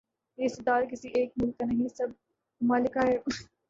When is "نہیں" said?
1.65-1.87